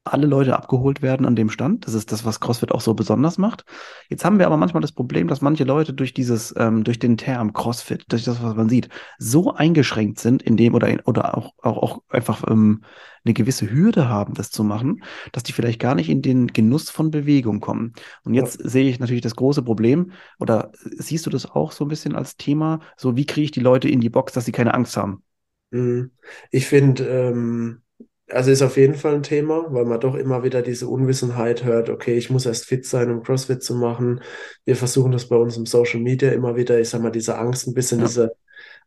[0.07, 1.87] alle Leute abgeholt werden an dem Stand.
[1.87, 3.65] Das ist das, was CrossFit auch so besonders macht.
[4.09, 7.17] Jetzt haben wir aber manchmal das Problem, dass manche Leute durch dieses, ähm, durch den
[7.17, 8.89] Term CrossFit, durch das, was man sieht,
[9.19, 12.83] so eingeschränkt sind in dem oder, oder auch, auch, auch einfach ähm,
[13.25, 16.91] eine gewisse Hürde haben, das zu machen, dass die vielleicht gar nicht in den Genuss
[16.91, 17.93] von Bewegung kommen.
[18.25, 18.69] Und jetzt ja.
[18.69, 22.37] sehe ich natürlich das große Problem, oder siehst du das auch so ein bisschen als
[22.37, 22.81] Thema?
[22.97, 25.23] So, wie kriege ich die Leute in die Box, dass sie keine Angst haben?
[25.71, 26.13] Mhm.
[26.51, 27.83] Ich finde, ähm
[28.29, 31.91] also ist auf jeden Fall ein Thema, weil man doch immer wieder diese Unwissenheit hört,
[31.91, 34.21] okay, ich muss erst fit sein, um CrossFit zu machen.
[34.65, 37.67] Wir versuchen das bei uns im Social Media immer wieder, ich sag mal, diese Angst
[37.69, 38.07] ein bisschen, ja.
[38.07, 38.37] diese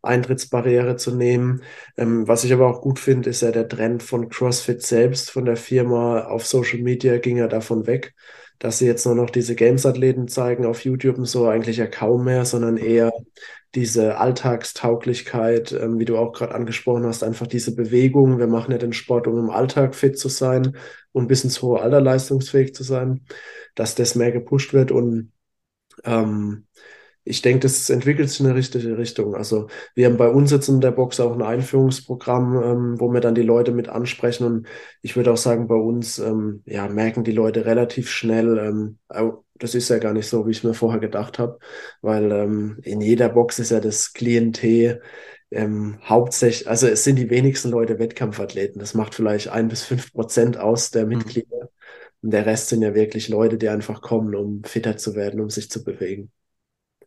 [0.02, 1.64] Eintrittsbarriere zu nehmen.
[1.98, 5.46] Ähm, was ich aber auch gut finde, ist ja der Trend von CrossFit selbst, von
[5.46, 8.14] der Firma auf Social Media ging ja davon weg,
[8.60, 12.26] dass sie jetzt nur noch diese Games-Athleten zeigen auf YouTube und so eigentlich ja kaum
[12.26, 13.12] mehr, sondern eher
[13.76, 18.40] diese Alltagstauglichkeit, ähm, wie du auch gerade angesprochen hast, einfach diese Bewegung.
[18.40, 20.76] Wir machen ja den Sport, um im Alltag fit zu sein
[21.12, 23.26] und bis ins hohe Alter leistungsfähig zu sein,
[23.76, 25.32] dass das mehr gepusht wird und
[26.04, 26.66] ähm,
[27.24, 29.36] ich denke, das entwickelt sich in eine richtige Richtung.
[29.36, 33.22] Also wir haben bei uns jetzt in der Box auch ein Einführungsprogramm, ähm, wo wir
[33.22, 34.46] dann die Leute mit ansprechen.
[34.46, 34.68] Und
[35.02, 38.98] ich würde auch sagen, bei uns ähm, ja, merken die Leute relativ schnell, ähm,
[39.56, 41.60] das ist ja gar nicht so, wie ich mir vorher gedacht habe,
[42.02, 45.02] weil ähm, in jeder Box ist ja das Klientel
[45.52, 48.80] ähm, hauptsächlich, also es sind die wenigsten Leute Wettkampfathleten.
[48.80, 51.18] Das macht vielleicht ein bis fünf Prozent aus der mhm.
[51.18, 51.64] Mitglieder.
[51.64, 51.70] Mhm.
[52.22, 55.50] Und der Rest sind ja wirklich Leute, die einfach kommen, um fitter zu werden, um
[55.50, 56.32] sich zu bewegen.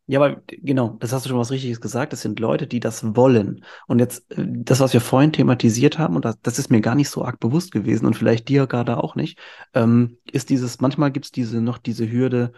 [0.07, 2.13] Ja, aber genau, das hast du schon was Richtiges gesagt.
[2.13, 3.65] Das sind Leute, die das wollen.
[3.87, 6.95] Und jetzt, äh, das, was wir vorhin thematisiert haben, und das, das ist mir gar
[6.95, 9.39] nicht so arg bewusst gewesen und vielleicht dir gerade auch nicht,
[9.75, 12.53] ähm, ist dieses, manchmal gibt es diese noch diese Hürde,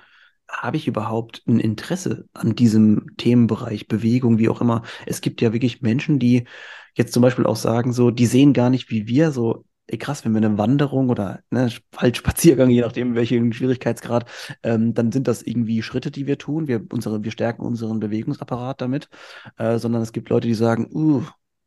[0.49, 4.83] habe ich überhaupt ein Interesse an diesem Themenbereich, Bewegung, wie auch immer.
[5.07, 6.47] Es gibt ja wirklich Menschen, die
[6.95, 10.25] jetzt zum Beispiel auch sagen, so, die sehen gar nicht, wie wir so ey, krass,
[10.25, 14.31] wenn wir eine Wanderung oder ne, Waldspaziergang, je nachdem welchen Schwierigkeitsgrad,
[14.63, 16.69] ähm, dann sind das irgendwie Schritte, die wir tun.
[16.69, 19.09] Wir, unsere, wir stärken unseren Bewegungsapparat damit,
[19.59, 21.23] äh, sondern es gibt Leute, die sagen, uh,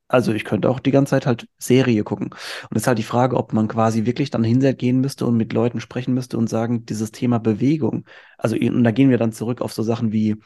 [0.07, 2.27] also ich könnte auch die ganze Zeit halt Serie gucken.
[2.27, 4.43] Und es ist halt die Frage, ob man quasi wirklich dann
[4.77, 8.05] gehen müsste und mit Leuten sprechen müsste und sagen, dieses Thema Bewegung.
[8.37, 10.37] Also und da gehen wir dann zurück auf so Sachen wie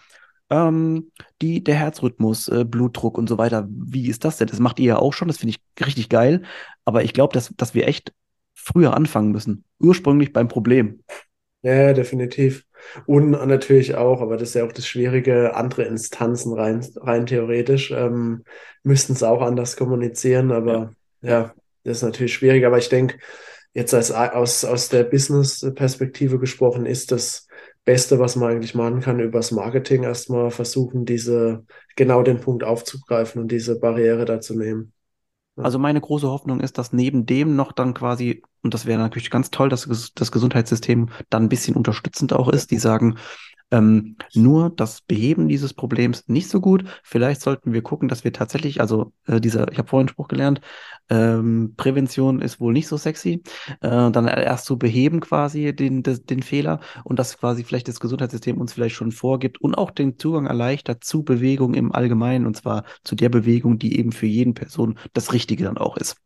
[0.52, 1.12] ähm,
[1.42, 3.68] die, der Herzrhythmus, äh, Blutdruck und so weiter.
[3.70, 4.48] Wie ist das denn?
[4.48, 6.44] Das macht ihr ja auch schon, das finde ich richtig geil.
[6.86, 8.14] Aber ich glaube, dass, dass wir echt
[8.54, 9.64] früher anfangen müssen.
[9.80, 11.04] Ursprünglich beim Problem.
[11.64, 12.66] Ja, definitiv.
[13.06, 17.92] Und natürlich auch, aber das ist ja auch das Schwierige, andere Instanzen rein, rein theoretisch
[17.92, 18.44] ähm,
[18.84, 21.30] müssten es auch anders kommunizieren, aber ja.
[21.30, 22.66] ja, das ist natürlich schwierig.
[22.66, 23.20] Aber ich denke,
[23.74, 27.48] jetzt als, aus, aus der Business-Perspektive gesprochen, ist das
[27.84, 31.66] Beste, was man eigentlich machen kann, übers Marketing erstmal versuchen, diese
[31.96, 34.94] genau den Punkt aufzugreifen und diese Barriere da zu nehmen.
[35.58, 39.30] Also meine große Hoffnung ist, dass neben dem noch dann quasi, und das wäre natürlich
[39.30, 43.18] ganz toll, dass das Gesundheitssystem dann ein bisschen unterstützend auch ist, die sagen,
[43.72, 46.84] ähm, nur das Beheben dieses Problems nicht so gut.
[47.04, 50.62] Vielleicht sollten wir gucken, dass wir tatsächlich, also äh, dieser, ich habe vorhin Spruch gelernt,
[51.10, 53.42] ähm, Prävention ist wohl nicht so sexy.
[53.82, 58.00] Äh, dann erst zu beheben quasi den, den, den Fehler und dass quasi vielleicht das
[58.00, 62.58] Gesundheitssystem uns vielleicht schon vorgibt und auch den Zugang erleichtert zu Bewegung im Allgemeinen und
[62.58, 66.18] zwar zu der Bewegung, die eben für jeden Person das Richtige dann auch ist.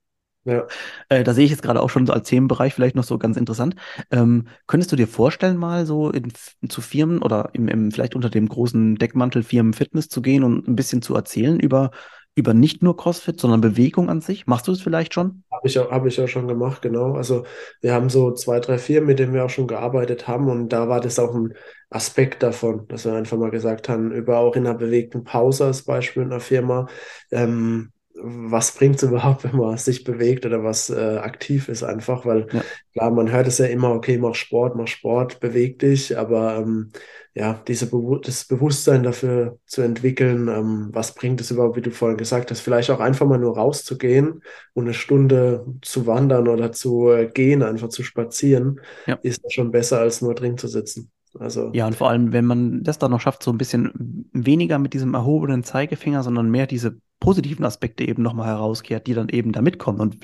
[0.46, 0.68] Ja.
[1.10, 3.36] Äh, da sehe ich jetzt gerade auch schon so als Themenbereich vielleicht noch so ganz
[3.36, 3.76] interessant.
[4.12, 6.32] Ähm, könntest du dir vorstellen, mal so in,
[6.70, 10.68] zu Firmen oder im, im, vielleicht unter dem großen Deckmantel Firmen Fitness zu gehen und
[10.68, 11.90] ein bisschen zu erzählen über,
[12.36, 14.46] über nicht nur CrossFit, sondern Bewegung an sich?
[14.46, 15.44] Machst du es vielleicht schon?
[15.52, 17.14] Habe ich, hab ich auch schon gemacht, genau.
[17.14, 17.44] Also
[17.82, 20.88] wir haben so zwei, drei Firmen, mit denen wir auch schon gearbeitet haben und da
[20.88, 21.56] war das auch ein
[21.90, 25.84] Aspekt davon, dass wir einfach mal gesagt haben, über auch in einer bewegten Pause als
[25.84, 26.88] Beispiel in einer Firma,
[27.32, 32.26] ähm, was bringt es überhaupt, wenn man sich bewegt oder was äh, aktiv ist einfach,
[32.26, 32.62] weil ja.
[32.94, 36.92] klar, man hört es ja immer, okay, mach Sport, mach Sport, beweg dich, aber ähm,
[37.34, 41.92] ja, diese Be das Bewusstsein dafür zu entwickeln, ähm, was bringt es überhaupt, wie du
[41.92, 44.42] vorhin gesagt hast, vielleicht auch einfach mal nur rauszugehen
[44.74, 49.20] und eine Stunde zu wandern oder zu äh, gehen, einfach zu spazieren, ja.
[49.22, 51.12] ist schon besser als nur drin zu sitzen.
[51.38, 54.80] Also ja, und vor allem, wenn man das dann noch schafft, so ein bisschen weniger
[54.80, 59.52] mit diesem erhobenen Zeigefinger, sondern mehr diese positiven Aspekte eben nochmal herauskehrt, die dann eben
[59.52, 60.00] da mitkommen.
[60.00, 60.18] Und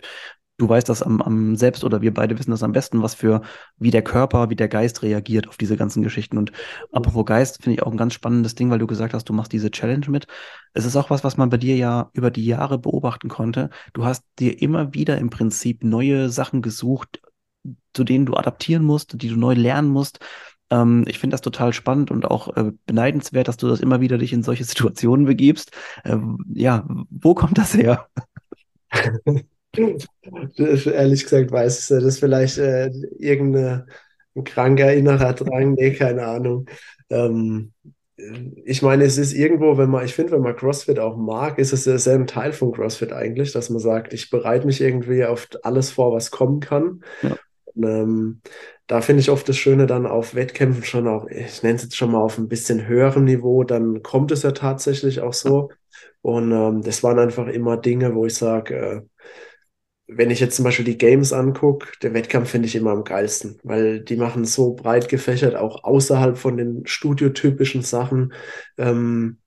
[0.61, 3.41] du weißt das am, am selbst oder wir beide wissen das am besten, was für,
[3.77, 6.37] wie der Körper, wie der Geist reagiert auf diese ganzen Geschichten.
[6.37, 6.51] Und
[6.91, 9.51] apropos Geist, finde ich auch ein ganz spannendes Ding, weil du gesagt hast, du machst
[9.51, 10.27] diese Challenge mit.
[10.73, 13.71] Es ist auch was, was man bei dir ja über die Jahre beobachten konnte.
[13.93, 17.21] Du hast dir immer wieder im Prinzip neue Sachen gesucht,
[17.93, 20.19] zu denen du adaptieren musst, die du neu lernen musst.
[20.71, 24.17] Ähm, ich finde das total spannend und auch äh, beneidenswert, dass du das immer wieder
[24.17, 25.71] dich in solche Situationen begibst.
[26.03, 28.07] Ähm, ja, wo kommt das her?
[29.73, 33.85] Ehrlich gesagt weiß ich das ist vielleicht äh, irgendein
[34.43, 36.65] kranker innerer Drang, nee, keine Ahnung.
[37.09, 37.73] Ähm,
[38.65, 41.73] ich meine, es ist irgendwo, wenn man, ich finde, wenn man CrossFit auch mag, ist
[41.73, 45.91] es ein Teil von CrossFit eigentlich, dass man sagt, ich bereite mich irgendwie auf alles
[45.91, 47.03] vor, was kommen kann.
[47.23, 47.35] Ja.
[47.73, 48.41] Und, ähm,
[48.91, 51.95] da finde ich oft das Schöne dann auf Wettkämpfen schon auch, ich nenne es jetzt
[51.95, 55.69] schon mal auf ein bisschen höherem Niveau, dann kommt es ja tatsächlich auch so.
[56.21, 59.01] Und ähm, das waren einfach immer Dinge, wo ich sage, äh,
[60.07, 63.59] wenn ich jetzt zum Beispiel die Games angucke, der Wettkampf finde ich immer am geilsten,
[63.63, 68.33] weil die machen so breit gefächert, auch außerhalb von den studiotypischen Sachen.
[68.77, 69.37] Ähm,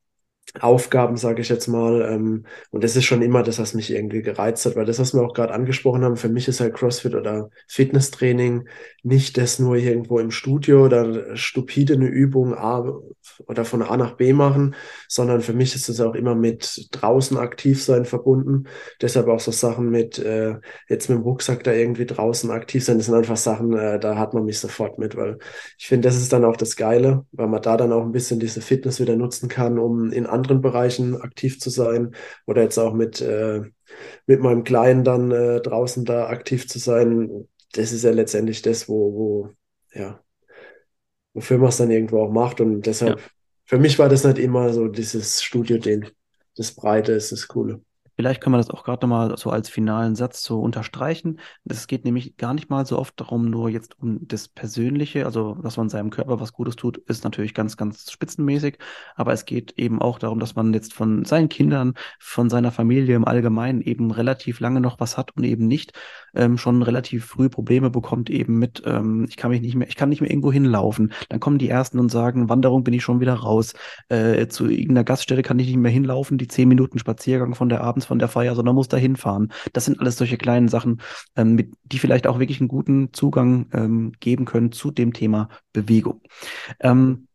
[0.61, 2.03] Aufgaben, sage ich jetzt mal.
[2.03, 5.15] Ähm, und das ist schon immer das, was mich irgendwie gereizt hat, weil das, was
[5.15, 8.69] wir auch gerade angesprochen haben, für mich ist halt CrossFit oder Fitnesstraining
[9.03, 12.85] nicht das nur irgendwo im Studio oder stupide eine Übung A
[13.47, 14.75] oder von A nach B machen,
[15.09, 18.65] sondern für mich ist es auch immer mit draußen aktiv sein verbunden.
[19.01, 20.57] Deshalb auch so Sachen mit äh,
[20.89, 22.99] jetzt mit dem Rucksack da irgendwie draußen aktiv sein.
[22.99, 25.39] Das sind einfach Sachen, äh, da hat man mich sofort mit, weil
[25.79, 28.41] ich finde, das ist dann auch das Geile, weil man da dann auch ein bisschen
[28.41, 32.15] diese Fitness wieder nutzen kann, um in anderen Bereichen aktiv zu sein
[32.47, 33.63] oder jetzt auch mit, äh,
[34.27, 37.49] mit meinem Kleinen dann äh, draußen da aktiv zu sein.
[37.73, 39.51] Das ist ja letztendlich das, wo, wo
[39.93, 40.24] ja,
[41.35, 42.61] wofür man es dann irgendwo auch macht.
[42.61, 43.25] Und deshalb, ja.
[43.67, 46.07] für mich war das nicht immer so dieses Studio-Ding.
[46.57, 47.81] Das Breite ist das Coole.
[48.17, 51.41] Vielleicht können wir das auch gerade nochmal so als finalen Satz so unterstreichen.
[51.65, 55.55] Es geht nämlich gar nicht mal so oft darum, nur jetzt um das Persönliche, also
[55.57, 58.79] dass man seinem Körper was Gutes tut, ist natürlich ganz, ganz spitzenmäßig.
[59.17, 63.17] Aber es geht eben auch darum, dass man jetzt von seinen Kindern, von seiner Familie
[63.17, 65.93] im Allgemeinen eben relativ lange noch was hat und eben nicht
[66.35, 69.97] ähm, schon relativ früh Probleme bekommt, eben mit, ähm, ich kann mich nicht mehr, ich
[69.97, 71.13] kann nicht mehr irgendwo hinlaufen.
[71.29, 73.75] Dann kommen die Ersten und sagen, Wanderung bin ich schon wieder raus.
[74.09, 77.83] Äh, zu irgendeiner Gaststelle kann ich nicht mehr hinlaufen, die zehn Minuten Spaziergang von der
[77.83, 79.53] abends von der Feier, sondern muss da hinfahren.
[79.73, 81.01] Das sind alles solche kleinen Sachen,
[81.37, 85.49] ähm, mit, die vielleicht auch wirklich einen guten Zugang ähm, geben können zu dem Thema
[85.73, 86.21] Bewegung.
[86.81, 87.29] Ähm,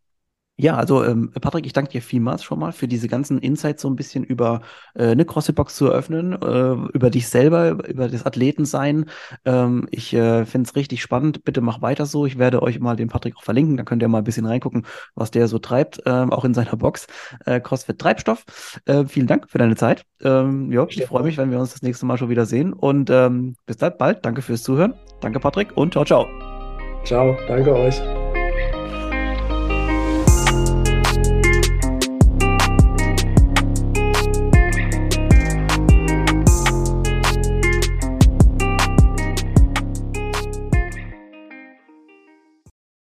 [0.60, 3.90] ja, also ähm, Patrick, ich danke dir vielmals schon mal für diese ganzen Insights so
[3.90, 4.60] ein bisschen über
[4.94, 9.06] äh, eine CrossFit-Box zu eröffnen, äh, über dich selber, über das Athletensein.
[9.46, 11.46] Ähm, ich äh, finde es richtig spannend.
[11.46, 12.26] Bitte mach weiter so.
[12.26, 13.78] Ich werde euch mal den Patrick auch verlinken.
[13.78, 16.76] Da könnt ihr mal ein bisschen reingucken, was der so treibt, ähm, auch in seiner
[16.76, 17.08] Box.
[17.46, 18.44] Äh, CrossFit Treibstoff.
[18.86, 20.04] Äh, vielen Dank für deine Zeit.
[20.22, 22.74] Ähm, ja, ich freue mich, wenn wir uns das nächste Mal schon wieder sehen.
[22.74, 24.26] Und ähm, bis bald.
[24.26, 24.94] Danke fürs Zuhören.
[25.22, 26.28] Danke, Patrick, und ciao, ciao.
[27.06, 28.02] Ciao, danke euch.